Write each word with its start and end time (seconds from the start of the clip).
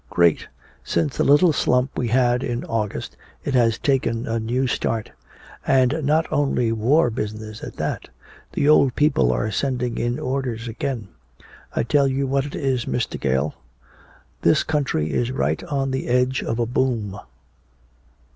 "Great. 0.09 0.47
Since 0.83 1.15
the 1.15 1.23
little 1.23 1.53
slump 1.53 1.95
we 1.95 2.07
had 2.07 2.43
in 2.43 2.65
August 2.65 3.15
it 3.43 3.53
has 3.53 3.77
taken 3.77 4.25
a 4.27 4.39
new 4.39 4.65
start 4.65 5.11
and 5.63 6.03
not 6.03 6.25
only 6.31 6.71
war 6.71 7.11
business, 7.11 7.63
at 7.63 7.75
that 7.75 8.09
the 8.53 8.67
old 8.67 8.95
people 8.95 9.31
are 9.31 9.51
sending 9.51 9.99
in 9.99 10.17
orders 10.19 10.67
again. 10.67 11.09
I 11.75 11.83
tell 11.83 12.07
you 12.07 12.25
what 12.25 12.47
it 12.47 12.55
is, 12.55 12.85
Mr. 12.85 13.19
Gale, 13.19 13.53
this 14.41 14.63
country 14.63 15.11
is 15.13 15.31
right 15.31 15.63
on 15.65 15.91
the 15.91 16.07
edge 16.07 16.41
of 16.41 16.57
a 16.57 16.65
boom!" 16.65 17.19